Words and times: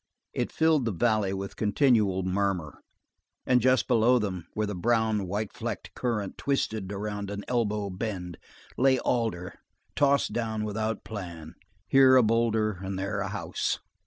It 0.33 0.51
filled 0.51 0.85
the 0.85 0.91
valley 0.91 1.31
with 1.31 1.55
continual 1.55 2.23
murmur, 2.23 2.81
and 3.45 3.61
just 3.61 3.87
below 3.87 4.17
them, 4.17 4.47
where 4.55 4.65
the 4.65 4.73
brown, 4.73 5.27
white 5.27 5.53
flecked 5.53 5.93
current 5.93 6.39
twisted 6.39 6.91
around 6.91 7.29
an 7.29 7.45
elbow 7.47 7.91
bend, 7.91 8.39
lay 8.77 8.97
Alder 8.97 9.59
tossed 9.95 10.33
down 10.33 10.63
without 10.65 11.03
plan, 11.03 11.53
here 11.87 12.15
a 12.15 12.23
boulder 12.23 12.79
and 12.81 12.97
there 12.97 13.19
a 13.19 13.27
house. 13.27 13.77